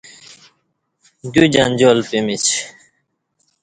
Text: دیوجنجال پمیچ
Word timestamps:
دیوجنجال 1.31 1.97
پمیچ 2.07 2.45